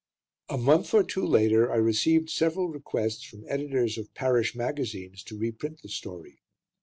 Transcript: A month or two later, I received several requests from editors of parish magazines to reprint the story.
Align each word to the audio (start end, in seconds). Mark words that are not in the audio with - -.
A 0.49 0.57
month 0.57 0.95
or 0.95 1.03
two 1.03 1.23
later, 1.23 1.71
I 1.71 1.75
received 1.75 2.31
several 2.31 2.69
requests 2.69 3.21
from 3.23 3.45
editors 3.47 3.99
of 3.99 4.11
parish 4.15 4.55
magazines 4.55 5.21
to 5.25 5.37
reprint 5.37 5.83
the 5.83 5.89
story. 5.89 6.41